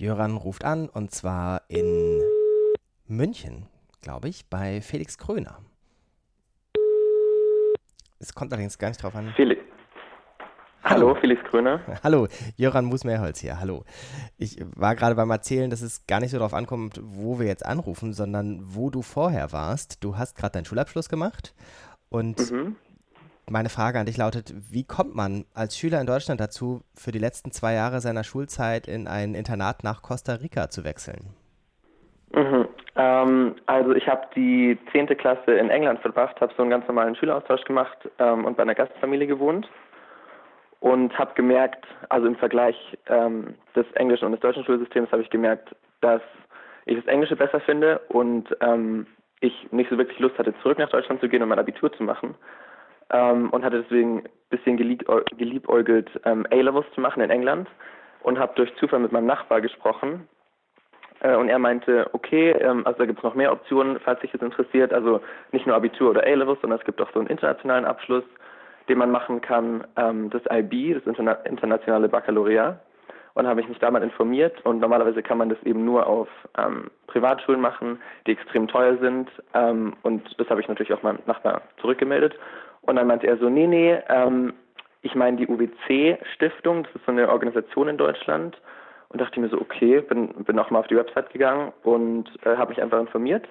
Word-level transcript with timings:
Jöran 0.00 0.36
ruft 0.36 0.64
an 0.64 0.88
und 0.88 1.10
zwar 1.10 1.62
in 1.66 2.22
München, 3.08 3.66
glaube 4.00 4.28
ich, 4.28 4.46
bei 4.46 4.80
Felix 4.80 5.18
Kröner. 5.18 5.58
Es 8.20 8.32
kommt 8.32 8.52
allerdings 8.52 8.78
gar 8.78 8.88
nicht 8.88 9.02
drauf 9.02 9.16
an. 9.16 9.32
Felix. 9.34 9.60
Hallo, 10.84 11.16
Felix 11.16 11.42
Kröner. 11.50 11.80
Hallo, 12.04 12.28
Jöran 12.54 12.84
Musmeerholz 12.84 13.40
hier. 13.40 13.58
Hallo. 13.58 13.84
Ich 14.36 14.64
war 14.76 14.94
gerade 14.94 15.16
beim 15.16 15.30
Erzählen, 15.30 15.68
dass 15.68 15.82
es 15.82 16.06
gar 16.06 16.20
nicht 16.20 16.30
so 16.30 16.38
darauf 16.38 16.54
ankommt, 16.54 17.00
wo 17.02 17.40
wir 17.40 17.48
jetzt 17.48 17.66
anrufen, 17.66 18.12
sondern 18.12 18.60
wo 18.62 18.90
du 18.90 19.02
vorher 19.02 19.50
warst. 19.50 20.04
Du 20.04 20.16
hast 20.16 20.36
gerade 20.36 20.52
deinen 20.52 20.64
Schulabschluss 20.64 21.08
gemacht 21.08 21.56
und 22.08 22.52
mhm. 22.52 22.76
Meine 23.50 23.68
Frage 23.68 23.98
an 23.98 24.06
dich 24.06 24.16
lautet, 24.16 24.52
wie 24.70 24.84
kommt 24.84 25.14
man 25.14 25.44
als 25.54 25.76
Schüler 25.76 26.00
in 26.00 26.06
Deutschland 26.06 26.40
dazu, 26.40 26.82
für 26.94 27.12
die 27.12 27.18
letzten 27.18 27.50
zwei 27.50 27.74
Jahre 27.74 28.00
seiner 28.00 28.24
Schulzeit 28.24 28.88
in 28.88 29.06
ein 29.06 29.34
Internat 29.34 29.84
nach 29.84 30.02
Costa 30.02 30.34
Rica 30.34 30.68
zu 30.68 30.84
wechseln? 30.84 31.34
Mhm. 32.34 32.68
Ähm, 32.96 33.54
also 33.66 33.92
ich 33.94 34.06
habe 34.06 34.22
die 34.34 34.78
zehnte 34.92 35.16
Klasse 35.16 35.52
in 35.52 35.70
England 35.70 36.00
verbracht, 36.00 36.40
habe 36.40 36.52
so 36.56 36.62
einen 36.62 36.70
ganz 36.70 36.86
normalen 36.86 37.16
Schüleraustausch 37.16 37.64
gemacht 37.64 37.96
ähm, 38.18 38.44
und 38.44 38.56
bei 38.56 38.62
einer 38.62 38.74
Gastfamilie 38.74 39.26
gewohnt 39.26 39.68
und 40.80 41.16
habe 41.18 41.32
gemerkt, 41.34 41.86
also 42.08 42.26
im 42.26 42.36
Vergleich 42.36 42.76
ähm, 43.06 43.54
des 43.74 43.86
englischen 43.94 44.26
und 44.26 44.32
des 44.32 44.40
deutschen 44.40 44.64
Schulsystems 44.64 45.10
habe 45.10 45.22
ich 45.22 45.30
gemerkt, 45.30 45.74
dass 46.00 46.22
ich 46.86 46.96
das 46.96 47.06
Englische 47.06 47.36
besser 47.36 47.60
finde 47.60 48.00
und 48.08 48.54
ähm, 48.60 49.06
ich 49.40 49.68
nicht 49.70 49.90
so 49.90 49.98
wirklich 49.98 50.18
Lust 50.18 50.38
hatte, 50.38 50.54
zurück 50.62 50.78
nach 50.78 50.90
Deutschland 50.90 51.20
zu 51.20 51.28
gehen 51.28 51.42
und 51.42 51.48
mein 51.48 51.58
Abitur 51.58 51.92
zu 51.92 52.02
machen. 52.02 52.34
Ähm, 53.10 53.50
und 53.50 53.64
hatte 53.64 53.82
deswegen 53.82 54.18
ein 54.18 54.28
bisschen 54.50 54.76
gelieb 54.76 55.04
geliebäugelt, 55.36 56.10
ähm, 56.24 56.46
A-Levels 56.50 56.86
zu 56.94 57.00
machen 57.00 57.22
in 57.22 57.30
England 57.30 57.68
und 58.22 58.38
habe 58.38 58.52
durch 58.56 58.74
Zufall 58.76 59.00
mit 59.00 59.12
meinem 59.12 59.26
Nachbar 59.26 59.60
gesprochen. 59.60 60.28
Äh, 61.20 61.36
und 61.36 61.48
er 61.48 61.58
meinte, 61.58 62.08
okay, 62.12 62.50
ähm, 62.50 62.86
also 62.86 62.98
da 62.98 63.06
gibt 63.06 63.18
es 63.18 63.24
noch 63.24 63.34
mehr 63.34 63.52
Optionen, 63.52 63.98
falls 64.00 64.20
sich 64.20 64.32
das 64.32 64.42
interessiert. 64.42 64.92
Also 64.92 65.20
nicht 65.52 65.66
nur 65.66 65.76
Abitur 65.76 66.10
oder 66.10 66.24
A-Levels, 66.24 66.60
sondern 66.60 66.78
es 66.78 66.84
gibt 66.84 67.00
auch 67.00 67.12
so 67.12 67.20
einen 67.20 67.28
internationalen 67.28 67.84
Abschluss 67.84 68.24
den 68.88 68.98
man 68.98 69.10
machen 69.10 69.40
kann, 69.40 69.86
ähm, 69.96 70.30
das 70.30 70.42
IB, 70.50 70.94
das 70.94 71.06
Interna 71.06 71.32
internationale 71.44 72.08
Baccalaureat. 72.08 72.80
Und 73.34 73.46
habe 73.46 73.60
ich 73.60 73.68
mich 73.68 73.78
da 73.78 73.88
mal 73.88 74.02
informiert 74.02 74.64
und 74.66 74.80
normalerweise 74.80 75.22
kann 75.22 75.38
man 75.38 75.48
das 75.48 75.62
eben 75.62 75.84
nur 75.84 76.08
auf 76.08 76.26
ähm, 76.56 76.90
Privatschulen 77.06 77.60
machen, 77.60 78.00
die 78.26 78.32
extrem 78.32 78.66
teuer 78.66 78.96
sind. 78.96 79.30
Ähm, 79.54 79.94
und 80.02 80.28
das 80.40 80.50
habe 80.50 80.60
ich 80.60 80.66
natürlich 80.66 80.92
auch 80.92 81.04
meinem 81.04 81.20
Nachbar 81.26 81.62
zurückgemeldet. 81.80 82.34
Und 82.88 82.96
dann 82.96 83.06
meinte 83.06 83.26
er 83.26 83.36
so, 83.36 83.48
nee, 83.48 83.66
nee, 83.66 83.98
ähm, 84.08 84.54
ich 85.02 85.14
meine 85.14 85.36
die 85.36 85.46
UWC-Stiftung, 85.46 86.82
das 86.84 86.94
ist 86.94 87.04
so 87.06 87.12
eine 87.12 87.30
Organisation 87.30 87.88
in 87.88 87.98
Deutschland. 87.98 88.60
Und 89.10 89.20
dachte 89.20 89.40
mir 89.40 89.48
so, 89.48 89.60
okay, 89.60 90.00
bin, 90.00 90.28
bin 90.44 90.58
auch 90.58 90.70
auf 90.70 90.86
die 90.88 90.96
Website 90.96 91.30
gegangen 91.30 91.72
und 91.82 92.28
äh, 92.44 92.56
habe 92.56 92.70
mich 92.70 92.82
einfach 92.82 93.00
informiert. 93.00 93.48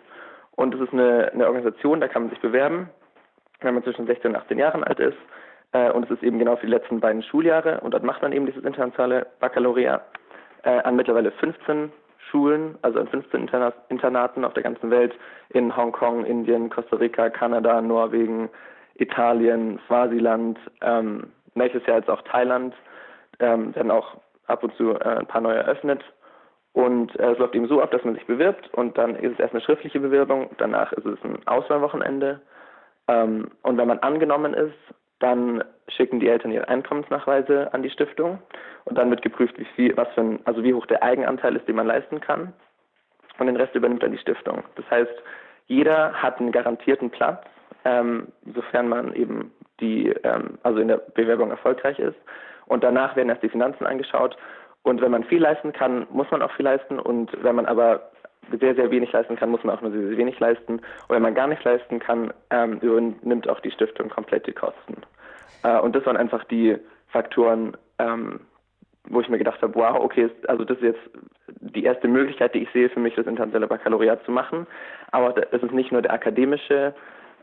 Und 0.56 0.76
es 0.76 0.82
ist 0.82 0.94
eine, 0.94 1.32
eine 1.34 1.48
Organisation, 1.48 2.02
da 2.02 2.08
kann 2.08 2.24
man 2.24 2.32
sich 2.32 2.42
bewerben 2.42 2.90
wenn 3.62 3.74
man 3.74 3.84
zwischen 3.84 4.06
16 4.06 4.32
und 4.32 4.38
18 4.38 4.60
Jahren 4.60 4.84
alt 4.84 5.00
ist. 5.00 5.18
Äh, 5.72 5.92
und 5.92 6.06
es 6.06 6.12
ist 6.12 6.24
eben 6.24 6.40
genau 6.40 6.56
für 6.56 6.66
die 6.66 6.72
letzten 6.72 7.00
beiden 7.00 7.24
Schuljahre. 7.24 7.80
Und 7.82 7.94
dort 7.94 8.04
macht 8.04 8.22
man 8.22 8.32
eben 8.32 8.46
dieses 8.46 8.64
internationale 8.64 9.28
Baccalaureat 9.40 10.02
äh, 10.64 10.70
an 10.70 10.96
mittlerweile 10.96 11.32
15 11.32 11.92
Schulen, 12.30 12.78
also 12.82 13.00
an 13.00 13.08
15 13.08 13.42
Interna 13.42 13.74
Internaten 13.90 14.44
auf 14.44 14.54
der 14.54 14.64
ganzen 14.64 14.92
Welt, 14.92 15.14
in 15.50 15.76
Hongkong, 15.76 16.26
Indien, 16.26 16.70
Costa 16.70 16.98
Rica, 16.98 17.30
Kanada, 17.30 17.82
Norwegen, 17.82 18.50
Italien, 19.00 19.80
Swasiland, 19.88 20.60
ähm, 20.82 21.32
nächstes 21.56 21.86
Jahr 21.86 21.98
jetzt 21.98 22.10
auch 22.10 22.22
Thailand, 22.24 22.74
ähm, 23.40 23.76
werden 23.76 23.92
auch 23.92 24.18
ab 24.48 24.64
und 24.64 24.76
zu 24.76 24.94
äh, 24.94 25.18
ein 25.20 25.28
paar 25.28 25.42
neue 25.42 25.58
eröffnet. 25.58 26.04
Und 26.74 27.18
äh, 27.20 27.32
es 27.32 27.40
läuft 27.40 27.56
eben 27.56 27.68
so 27.68 27.82
ab, 27.82 27.92
dass 27.92 28.04
man 28.04 28.16
sich 28.16 28.26
bewirbt 28.26 28.72
und 28.74 28.98
dann 28.98 29.16
ist 29.16 29.34
es 29.34 29.40
erst 29.40 29.54
eine 29.54 29.64
schriftliche 29.64 30.00
Bewerbung, 30.00 30.50
danach 30.58 30.92
ist 30.94 31.06
es 31.06 31.18
ein 31.24 31.40
Auswahlwochenende 31.48 32.40
ähm, 33.08 33.50
und 33.64 33.78
wenn 33.78 33.88
man 33.88 34.00
angenommen 34.00 34.54
ist, 34.54 34.76
dann 35.20 35.64
schicken 35.88 36.20
die 36.20 36.28
Eltern 36.28 36.52
ihre 36.52 36.68
Einkommensnachweise 36.68 37.74
an 37.74 37.82
die 37.82 37.90
Stiftung 37.90 38.40
und 38.86 38.98
dann 38.98 39.10
wird 39.10 39.22
geprüft, 39.22 39.58
wie 39.58 39.66
viel, 39.76 39.96
was 39.98 40.08
für 40.10 40.22
ein, 40.22 40.40
also 40.46 40.64
wie 40.64 40.74
hoch 40.74 40.86
der 40.86 41.02
Eigenanteil 41.02 41.56
ist, 41.56 41.68
den 41.68 41.76
man 41.76 41.88
leisten 41.88 42.20
kann. 42.22 42.54
Und 43.40 43.48
den 43.48 43.56
Rest 43.56 43.76
übernimmt 43.76 44.04
dann 44.04 44.12
die 44.12 44.18
Stiftung. 44.18 44.64
Das 44.76 44.90
heißt, 44.90 45.12
jeder 45.68 46.14
hat 46.14 46.40
einen 46.40 46.52
garantierten 46.52 47.10
Platz, 47.10 47.46
ähm, 47.88 48.28
sofern 48.54 48.90
man 48.90 49.14
eben 49.14 49.52
die, 49.80 50.10
ähm, 50.24 50.58
also 50.64 50.80
in 50.80 50.90
der 50.90 50.98
Bewerbung 50.98 51.52
erfolgreich 51.52 51.98
ist. 52.00 52.18
Und 52.66 52.84
danach 52.84 53.16
werden 53.16 53.30
erst 53.30 53.44
die 53.44 53.50
Finanzen 53.50 53.86
angeschaut. 53.86 54.36
Und 54.84 55.02
wenn 55.02 55.12
man 55.12 55.24
viel 55.24 55.42
leisten 55.42 55.72
kann, 55.72 56.06
muss 56.12 56.30
man 56.30 56.42
auch 56.42 56.52
viel 56.52 56.66
leisten. 56.66 57.00
Und 57.00 57.32
wenn 57.42 57.56
man 57.56 57.66
aber 57.66 58.12
sehr, 58.60 58.76
sehr 58.76 58.92
wenig 58.92 59.12
leisten 59.14 59.38
kann, 59.38 59.50
muss 59.50 59.64
man 59.64 59.78
auch 59.78 59.82
nur 59.82 59.92
sehr, 59.92 60.08
sehr 60.08 60.18
wenig 60.18 60.38
leisten. 60.40 60.74
Und 60.74 61.10
wenn 61.10 61.22
man 61.22 61.34
gar 61.34 61.48
nichts 61.48 61.64
leisten 61.64 62.00
kann, 62.00 62.34
ähm, 62.50 62.80
übernimmt 62.80 63.48
auch 63.48 63.62
die 63.62 63.72
Stiftung 63.72 64.10
komplett 64.10 64.48
die 64.48 64.54
Kosten. 64.54 64.98
Äh, 65.64 65.80
und 65.80 65.96
das 65.96 66.06
waren 66.06 66.18
einfach 66.18 66.44
die 66.46 66.78
Faktoren, 67.08 67.78
ähm, 68.00 68.42
wo 69.10 69.22
ich 69.22 69.30
mir 69.30 69.38
gedacht 69.38 69.62
habe, 69.62 69.76
wow, 69.76 69.98
okay, 70.02 70.30
also 70.48 70.66
das 70.66 70.78
ist 70.78 70.84
jetzt 70.84 71.10
die 71.62 71.86
erste 71.86 72.10
Möglichkeit, 72.10 72.54
die 72.54 72.64
ich 72.64 72.72
sehe 72.72 72.90
für 72.90 73.00
mich, 73.00 73.16
das 73.16 73.28
internationale 73.28 73.68
Baccalaureat 73.68 74.26
zu 74.26 74.32
machen. 74.32 74.68
Aber 75.12 75.32
das 75.32 75.64
ist 75.64 75.72
nicht 75.72 75.94
nur 75.94 76.02
der 76.02 76.12
akademische 76.12 76.94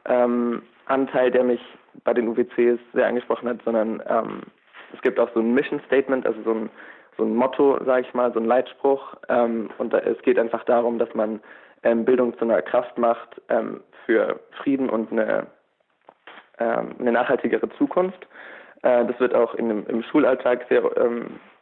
ähm, 0.06 0.62
Anteil, 0.86 1.30
der 1.30 1.44
mich 1.44 1.60
bei 2.04 2.12
den 2.12 2.28
UWCs 2.28 2.80
sehr 2.92 3.06
angesprochen 3.06 3.48
hat, 3.48 3.58
sondern 3.64 4.02
ähm, 4.06 4.42
es 4.92 5.00
gibt 5.02 5.18
auch 5.18 5.30
so 5.34 5.40
ein 5.40 5.54
Mission 5.54 5.80
Statement, 5.86 6.26
also 6.26 6.42
so 6.42 6.52
ein 6.52 6.70
so 7.16 7.24
ein 7.24 7.34
Motto, 7.34 7.78
sage 7.84 8.06
ich 8.06 8.14
mal, 8.14 8.32
so 8.32 8.40
ein 8.40 8.46
Leitspruch. 8.46 9.14
Ähm, 9.28 9.70
und 9.78 9.92
da, 9.92 9.98
es 9.98 10.20
geht 10.22 10.38
einfach 10.38 10.64
darum, 10.64 10.98
dass 10.98 11.12
man 11.14 11.40
ähm, 11.82 12.04
Bildung 12.04 12.36
zu 12.38 12.44
einer 12.44 12.62
Kraft 12.62 12.98
macht 12.98 13.40
ähm, 13.48 13.80
für 14.06 14.40
Frieden 14.62 14.90
und 14.90 15.12
eine, 15.12 15.46
ähm, 16.58 16.94
eine 16.98 17.12
nachhaltigere 17.12 17.68
Zukunft. 17.78 18.26
Äh, 18.82 19.04
das 19.06 19.18
wird 19.20 19.34
auch 19.34 19.54
in, 19.54 19.86
im 19.86 20.02
Schulalltag 20.02 20.66
sehr 20.68 20.82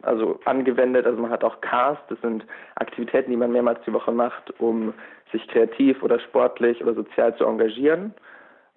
also 0.03 0.41
angewendet. 0.45 1.07
Also 1.07 1.21
man 1.21 1.31
hat 1.31 1.45
auch 1.45 1.61
CARS, 1.61 1.99
das 2.09 2.21
sind 2.23 2.45
Aktivitäten, 2.75 3.31
die 3.31 3.37
man 3.37 3.53
mehrmals 3.53 3.79
die 3.87 3.93
Woche 3.93 4.11
macht, 4.11 4.53
um 4.59 4.93
sich 5.31 5.47
kreativ 5.49 6.03
oder 6.03 6.19
sportlich 6.19 6.83
oder 6.83 6.95
sozial 6.95 7.37
zu 7.37 7.45
engagieren. 7.45 8.13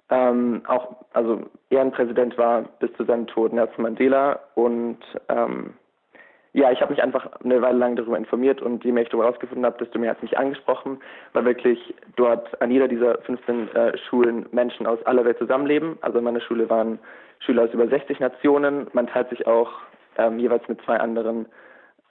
Ähm, 0.10 0.62
auch, 0.68 0.96
also 1.14 1.42
Ehrenpräsident 1.70 2.38
war 2.38 2.64
bis 2.80 2.94
zu 2.94 3.06
seinem 3.06 3.28
Tod 3.28 3.54
Nelson 3.54 3.84
Mandela 3.84 4.40
und 4.54 5.00
ähm, 5.30 5.74
ja, 6.54 6.72
ich 6.72 6.80
habe 6.80 6.94
mich 6.94 7.04
einfach 7.04 7.28
eine 7.44 7.62
Weile 7.62 7.78
lang 7.78 7.98
darüber 7.98 8.18
informiert 8.18 8.62
und 8.62 8.86
je 8.86 8.92
mehr 8.94 9.04
ich 9.04 9.10
darüber 9.10 9.26
herausgefunden 9.26 9.66
habe, 9.66 9.78
desto 9.78 10.00
mehr 10.00 10.12
hat 10.12 10.18
es 10.18 10.24
mich 10.24 10.38
angesprochen, 10.38 11.00
weil 11.34 11.44
wirklich 11.44 11.94
dort 12.16 12.62
an 12.62 12.72
jeder 12.72 12.88
dieser 12.88 13.18
15 13.24 13.76
äh, 13.76 13.98
Schulen 13.98 14.46
Menschen 14.52 14.88
aus 14.88 15.06
aller 15.06 15.26
Welt 15.26 15.38
zusammenleben. 15.38 15.98
Also 16.00 16.20
in 16.20 16.24
meiner 16.24 16.40
Schule 16.40 16.70
waren 16.70 17.00
Schüler 17.40 17.64
aus 17.64 17.74
über 17.74 17.88
60 17.88 18.22
Nationen. 18.22 18.88
Man 18.94 19.08
teilt 19.08 19.30
sich 19.32 19.46
auch 19.48 19.70
ähm, 20.18 20.40
jeweils 20.40 20.66
mit 20.70 20.82
zwei 20.84 20.98
anderen 20.98 21.48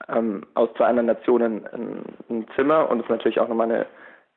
ähm, 0.09 0.45
aus 0.53 0.69
zwei 0.77 0.85
anderen 0.85 1.07
Nationen 1.07 1.65
ein, 1.73 2.03
ein 2.29 2.45
Zimmer 2.55 2.89
und 2.89 2.99
es 2.99 3.05
ist 3.05 3.09
natürlich 3.09 3.39
auch 3.39 3.47
nochmal 3.47 3.71
eine 3.71 3.85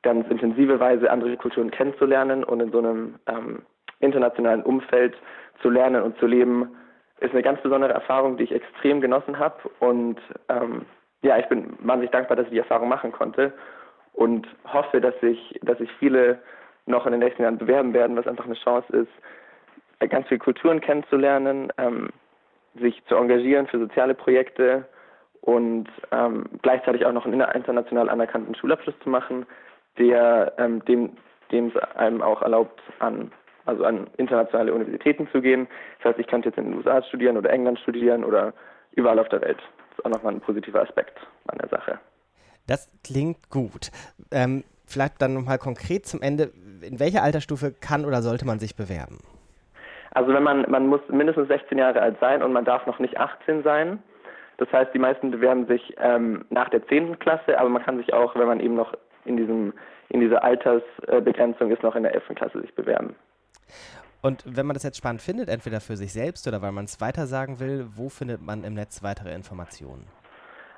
ganz 0.01 0.29
intensive 0.29 0.79
Weise, 0.79 1.11
andere 1.11 1.35
Kulturen 1.37 1.71
kennenzulernen 1.71 2.43
und 2.43 2.61
in 2.61 2.71
so 2.71 2.79
einem 2.79 3.15
ähm, 3.27 3.63
internationalen 3.99 4.63
Umfeld 4.63 5.15
zu 5.61 5.69
lernen 5.69 6.03
und 6.03 6.17
zu 6.19 6.25
leben, 6.25 6.75
ist 7.19 7.31
eine 7.31 7.43
ganz 7.43 7.61
besondere 7.61 7.93
Erfahrung, 7.93 8.37
die 8.37 8.45
ich 8.45 8.51
extrem 8.53 9.01
genossen 9.01 9.39
habe. 9.39 9.69
Und 9.79 10.17
ähm, 10.47 10.85
ja, 11.21 11.37
ich 11.37 11.47
bin 11.47 11.77
wahnsinnig 11.79 12.11
dankbar, 12.11 12.37
dass 12.37 12.45
ich 12.45 12.53
die 12.53 12.59
Erfahrung 12.59 12.87
machen 12.87 13.11
konnte 13.11 13.53
und 14.13 14.47
hoffe, 14.65 15.01
dass 15.01 15.19
sich, 15.19 15.59
dass 15.63 15.77
sich 15.77 15.91
viele 15.99 16.39
noch 16.85 17.05
in 17.05 17.11
den 17.11 17.19
nächsten 17.19 17.43
Jahren 17.43 17.57
bewerben 17.57 17.93
werden, 17.93 18.15
was 18.15 18.27
einfach 18.27 18.45
eine 18.45 18.55
Chance 18.55 18.95
ist, 18.95 20.09
ganz 20.09 20.27
viele 20.27 20.39
Kulturen 20.39 20.79
kennenzulernen, 20.79 21.73
ähm, 21.77 22.09
sich 22.75 23.03
zu 23.05 23.15
engagieren 23.15 23.67
für 23.67 23.79
soziale 23.79 24.13
Projekte 24.13 24.87
und 25.41 25.89
ähm, 26.11 26.45
gleichzeitig 26.61 27.05
auch 27.05 27.11
noch 27.11 27.25
einen 27.25 27.41
international 27.41 28.09
anerkannten 28.09 28.55
Schulabschluss 28.55 28.95
zu 29.03 29.09
machen, 29.09 29.45
der 29.99 30.53
ähm, 30.57 30.83
dem 30.85 31.11
dem 31.51 31.67
es 31.67 31.75
einem 31.95 32.21
auch 32.21 32.41
erlaubt, 32.41 32.81
an 32.99 33.31
also 33.65 33.83
an 33.83 34.07
internationale 34.17 34.73
Universitäten 34.73 35.27
zu 35.31 35.41
gehen. 35.41 35.67
Das 35.97 36.11
heißt, 36.11 36.19
ich 36.19 36.27
könnte 36.27 36.49
jetzt 36.49 36.57
in 36.57 36.65
den 36.65 36.77
USA 36.77 37.03
studieren 37.03 37.37
oder 37.37 37.51
England 37.51 37.79
studieren 37.79 38.23
oder 38.23 38.53
überall 38.93 39.19
auf 39.19 39.29
der 39.29 39.41
Welt. 39.41 39.59
Das 39.89 39.99
ist 39.99 40.05
auch 40.05 40.09
nochmal 40.09 40.33
ein 40.33 40.41
positiver 40.41 40.81
Aspekt 40.81 41.17
an 41.47 41.57
der 41.59 41.69
Sache. 41.69 41.99
Das 42.67 42.89
klingt 43.03 43.49
gut. 43.49 43.91
Ähm, 44.31 44.63
vielleicht 44.85 45.21
dann 45.21 45.33
nochmal 45.33 45.57
konkret 45.59 46.05
zum 46.05 46.21
Ende. 46.21 46.51
In 46.81 46.99
welcher 46.99 47.23
Altersstufe 47.23 47.73
kann 47.79 48.05
oder 48.05 48.21
sollte 48.21 48.45
man 48.45 48.59
sich 48.59 48.75
bewerben? 48.75 49.19
Also 50.11 50.33
wenn 50.33 50.43
man, 50.43 50.69
man 50.69 50.87
muss 50.87 51.01
mindestens 51.09 51.47
16 51.47 51.77
Jahre 51.77 52.01
alt 52.01 52.17
sein 52.19 52.41
und 52.41 52.53
man 52.53 52.65
darf 52.65 52.85
noch 52.87 52.99
nicht 52.99 53.17
18 53.17 53.63
sein. 53.63 54.01
Das 54.57 54.71
heißt, 54.71 54.93
die 54.93 54.99
meisten 54.99 55.31
bewerben 55.31 55.67
sich 55.67 55.95
ähm, 55.97 56.45
nach 56.49 56.69
der 56.69 56.85
10. 56.87 57.19
Klasse, 57.19 57.57
aber 57.59 57.69
man 57.69 57.83
kann 57.83 57.97
sich 57.97 58.13
auch, 58.13 58.35
wenn 58.35 58.47
man 58.47 58.59
eben 58.59 58.75
noch 58.75 58.93
in 59.25 59.37
diesem 59.37 59.73
in 60.09 60.21
dieser 60.21 60.43
Altersbegrenzung 60.43 61.71
ist, 61.71 61.83
noch 61.83 61.95
in 61.95 62.01
der 62.01 62.15
11. 62.15 62.29
Klasse 62.35 62.59
sich 62.61 62.73
bewerben. 62.73 63.15
Und 64.23 64.43
wenn 64.45 64.65
man 64.65 64.73
das 64.73 64.81
jetzt 64.81 64.97
spannend 64.97 65.21
findet, 65.21 65.49
entweder 65.49 65.81
für 65.81 65.95
sich 65.95 66.11
selbst 66.11 66.47
oder 66.47 66.63
weil 66.63 66.71
man 66.71 66.85
es 66.85 66.99
weiter 66.99 67.27
sagen 67.27 67.59
will, 67.59 67.85
wo 67.95 68.09
findet 68.09 68.41
man 68.41 68.63
im 68.63 68.73
Netz 68.73 69.03
weitere 69.03 69.33
Informationen? 69.35 70.07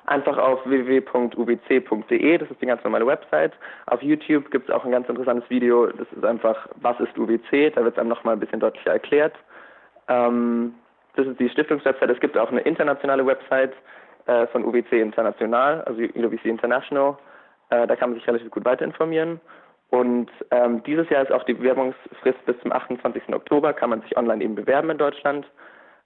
einfach 0.06 0.36
auf 0.36 0.64
www.uwc.de, 0.66 2.38
das 2.38 2.50
ist 2.50 2.60
die 2.60 2.66
ganz 2.66 2.82
normale 2.84 3.06
Website. 3.06 3.52
Auf 3.86 4.02
YouTube 4.02 4.50
gibt 4.50 4.68
es 4.68 4.74
auch 4.74 4.84
ein 4.84 4.90
ganz 4.90 5.08
interessantes 5.08 5.48
Video, 5.48 5.86
das 5.86 6.06
ist 6.12 6.24
einfach, 6.24 6.68
was 6.76 6.98
ist 7.00 7.16
UWC, 7.16 7.70
da 7.70 7.84
wird 7.84 7.94
es 7.94 7.98
einem 7.98 8.08
nochmal 8.08 8.34
ein 8.34 8.40
bisschen 8.40 8.60
deutlicher 8.60 8.92
erklärt. 8.92 9.34
Ähm, 10.08 10.74
das 11.14 11.26
ist 11.26 11.38
die 11.38 11.48
Stiftungswebsite, 11.48 12.12
es 12.12 12.20
gibt 12.20 12.36
auch 12.36 12.50
eine 12.50 12.62
internationale 12.62 13.24
Website 13.26 13.74
äh, 14.26 14.46
von 14.48 14.64
UWC 14.64 15.00
International, 15.00 15.82
also 15.82 16.00
UWC 16.00 16.46
International, 16.46 17.16
äh, 17.72 17.86
da 17.86 17.96
kann 17.96 18.10
man 18.10 18.18
sich 18.18 18.28
relativ 18.28 18.50
gut 18.50 18.64
weiter 18.64 18.84
informieren. 18.84 19.40
Und 19.88 20.30
ähm, 20.50 20.82
dieses 20.84 21.08
Jahr 21.10 21.22
ist 21.22 21.32
auch 21.32 21.44
die 21.44 21.54
Bewerbungsfrist 21.54 22.44
bis 22.46 22.58
zum 22.62 22.72
28. 22.72 23.28
Oktober, 23.34 23.72
kann 23.72 23.90
man 23.90 24.02
sich 24.02 24.16
online 24.16 24.42
eben 24.42 24.54
bewerben 24.54 24.90
in 24.90 24.98
Deutschland. 24.98 25.46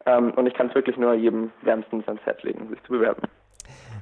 Ähm, 0.06 0.32
und 0.32 0.46
ich 0.46 0.54
kann 0.54 0.68
es 0.68 0.74
wirklich 0.74 0.96
nur 0.96 1.14
jedem 1.14 1.50
wärmstens 1.62 2.06
ans 2.08 2.22
Herz 2.24 2.42
legen, 2.42 2.68
sich 2.68 2.82
zu 2.84 2.92
bewerben. 2.92 3.22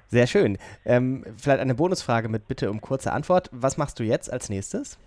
Sehr 0.09 0.27
schön. 0.27 0.59
Ähm, 0.85 1.25
vielleicht 1.37 1.61
eine 1.61 1.75
Bonusfrage 1.75 2.29
mit 2.29 2.49
Bitte 2.49 2.71
um 2.71 2.81
kurze 2.81 3.13
Antwort. 3.13 3.49
Was 3.53 3.79
machst 3.79 3.99
du 3.99 4.05
jetzt 4.05 4.33
als 4.33 4.49
nächstes? 4.51 4.99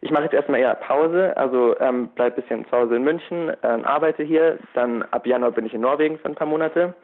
Ich 0.00 0.10
mache 0.10 0.24
jetzt 0.24 0.34
erstmal 0.34 0.60
eher 0.60 0.74
Pause, 0.76 1.36
also 1.36 1.78
ähm, 1.80 2.08
bleib 2.14 2.36
ein 2.36 2.42
bisschen 2.42 2.64
zu 2.66 2.72
Hause 2.72 2.96
in 2.96 3.02
München, 3.02 3.48
äh, 3.48 3.66
arbeite 3.66 4.22
hier. 4.22 4.58
Dann 4.74 5.02
ab 5.02 5.26
Januar 5.26 5.50
bin 5.50 5.66
ich 5.66 5.74
in 5.74 5.80
Norwegen 5.80 6.18
für 6.18 6.26
ein 6.26 6.36
paar 6.36 6.46
Monate, 6.46 6.94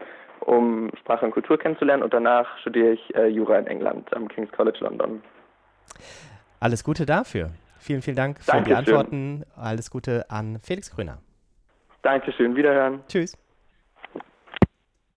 um 0.47 0.91
Sprache 1.01 1.25
und 1.25 1.33
Kultur 1.33 1.59
kennenzulernen. 1.59 2.03
Und 2.03 2.13
danach 2.15 2.47
studiere 2.59 2.93
ich 2.93 3.15
äh, 3.15 3.27
Jura 3.27 3.59
in 3.59 3.67
England 3.67 4.15
am 4.15 4.29
King's 4.29 4.53
College 4.53 4.79
London. 4.81 5.23
Alles 6.61 6.85
Gute 6.85 7.07
dafür. 7.07 7.51
Vielen, 7.79 8.01
vielen 8.01 8.17
Dank 8.17 8.41
für 8.41 8.53
Dankeschön. 8.53 8.85
die 8.85 8.91
Antworten. 8.91 9.45
Alles 9.57 9.91
Gute 9.91 10.25
an 10.31 10.59
Felix 10.63 10.91
Grüner. 10.91 11.19
Dankeschön. 12.03 12.57
Wiederhören. 12.57 13.01
Tschüss. 13.09 13.37